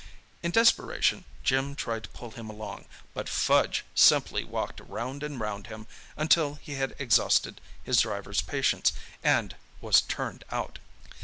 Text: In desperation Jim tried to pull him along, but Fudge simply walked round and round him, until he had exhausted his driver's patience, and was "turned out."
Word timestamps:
In 0.41 0.49
desperation 0.49 1.25
Jim 1.43 1.75
tried 1.75 2.01
to 2.05 2.09
pull 2.09 2.31
him 2.31 2.49
along, 2.49 2.85
but 3.13 3.29
Fudge 3.29 3.85
simply 3.93 4.43
walked 4.43 4.79
round 4.79 5.21
and 5.21 5.39
round 5.39 5.67
him, 5.67 5.85
until 6.17 6.55
he 6.55 6.73
had 6.73 6.95
exhausted 6.97 7.61
his 7.83 8.01
driver's 8.01 8.41
patience, 8.41 8.93
and 9.23 9.55
was 9.79 10.01
"turned 10.01 10.43
out." 10.49 10.79